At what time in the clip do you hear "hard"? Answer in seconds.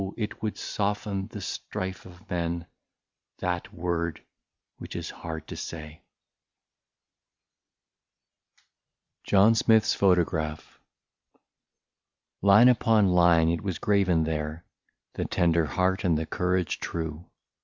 5.11-5.45